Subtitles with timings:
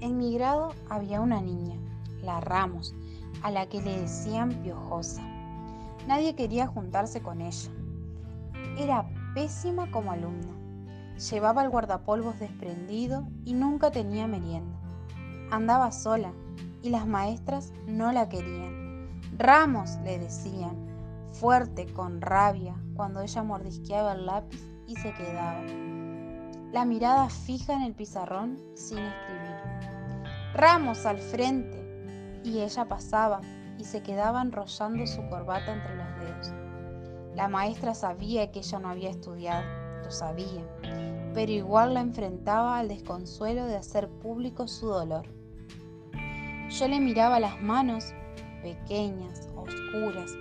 [0.00, 1.76] En mi grado había una niña,
[2.22, 2.94] la Ramos,
[3.42, 5.22] a la que le decían piojosa.
[6.06, 7.70] Nadie quería juntarse con ella.
[8.78, 10.54] Era pésima como alumna.
[11.30, 14.78] Llevaba el guardapolvos desprendido y nunca tenía merienda.
[15.50, 16.32] Andaba sola
[16.82, 19.08] y las maestras no la querían.
[19.36, 20.76] Ramos, le decían,
[21.32, 25.62] fuerte, con rabia, cuando ella mordisqueaba el lápiz y se quedaba.
[26.72, 29.56] La mirada fija en el pizarrón sin escribir.
[30.52, 31.78] Ramos al frente.
[32.44, 33.40] Y ella pasaba
[33.78, 36.52] y se quedaba enrollando su corbata entre los dedos.
[37.34, 39.64] La maestra sabía que ella no había estudiado,
[40.04, 40.62] lo sabía,
[41.34, 45.26] pero igual la enfrentaba al desconsuelo de hacer público su dolor.
[46.68, 48.12] Yo le miraba las manos,
[48.62, 50.32] pequeñas, oscuras,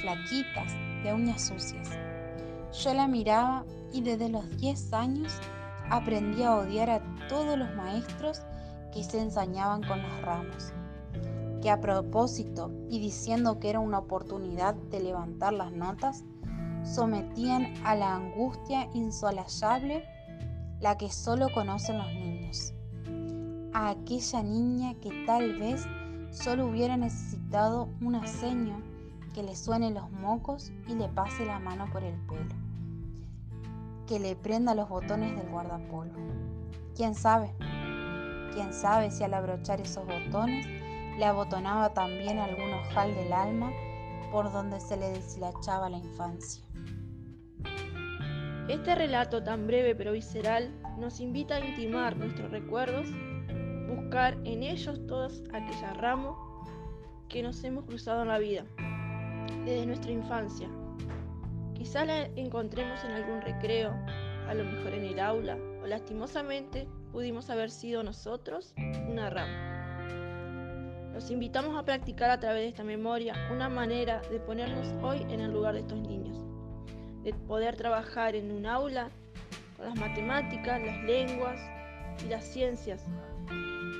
[0.00, 1.88] flaquitas, de uñas sucias.
[2.72, 5.40] Yo la miraba y desde los 10 años
[5.90, 8.42] aprendí a odiar a todos los maestros
[8.92, 10.72] que se ensañaban con las ramas,
[11.60, 16.24] que a propósito y diciendo que era una oportunidad de levantar las notas,
[16.84, 20.04] sometían a la angustia insolayable
[20.80, 22.72] la que solo conocen los niños.
[23.72, 25.86] A aquella niña que tal vez
[26.30, 28.80] solo hubiera necesitado una seña
[29.34, 32.54] que le suene los mocos y le pase la mano por el pelo,
[34.10, 36.18] que le prenda los botones del guardapolvo.
[36.96, 37.54] ¿Quién sabe?
[38.52, 40.66] ¿Quién sabe si al abrochar esos botones
[41.16, 43.70] le abotonaba también algún ojal del alma
[44.32, 46.64] por donde se le deshilachaba la infancia?
[48.68, 53.06] Este relato tan breve pero visceral nos invita a intimar nuestros recuerdos,
[53.94, 56.36] buscar en ellos todas aquellas ramos
[57.28, 58.64] que nos hemos cruzado en la vida
[59.64, 60.68] desde nuestra infancia.
[61.80, 63.94] Quizá la encontremos en algún recreo,
[64.46, 68.74] a lo mejor en el aula, o lastimosamente pudimos haber sido nosotros
[69.08, 71.08] una rama.
[71.14, 75.40] Los invitamos a practicar a través de esta memoria una manera de ponernos hoy en
[75.40, 76.36] el lugar de estos niños,
[77.22, 79.08] de poder trabajar en un aula
[79.78, 81.58] con las matemáticas, las lenguas
[82.22, 83.06] y las ciencias,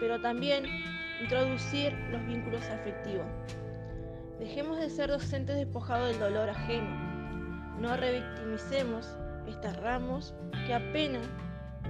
[0.00, 0.66] pero también
[1.22, 3.24] introducir los vínculos afectivos.
[4.38, 7.09] Dejemos de ser docentes despojados del dolor ajeno.
[7.80, 9.08] No revictimicemos
[9.48, 10.34] estas ramos
[10.66, 11.26] que apenas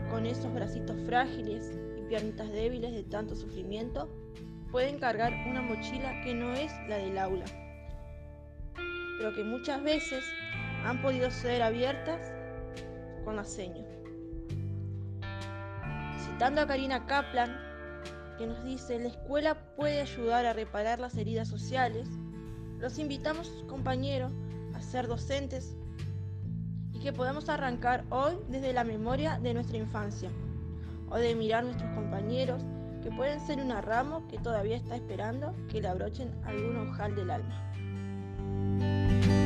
[0.09, 4.09] con esos bracitos frágiles y piernitas débiles de tanto sufrimiento
[4.71, 7.45] pueden cargar una mochila que no es la del aula,
[9.19, 10.25] pero que muchas veces
[10.85, 12.33] han podido ser abiertas
[13.25, 13.85] con la seña.
[16.19, 17.59] Citando a Karina Kaplan,
[18.39, 22.09] que nos dice, la escuela puede ayudar a reparar las heridas sociales
[22.81, 24.33] los invitamos, compañeros,
[24.83, 25.77] ser docentes
[26.93, 30.31] y que podamos arrancar hoy desde la memoria de nuestra infancia
[31.09, 32.63] o de mirar nuestros compañeros
[33.03, 37.31] que pueden ser una ramo que todavía está esperando que le abrochen algún ojal del
[37.31, 39.40] alma.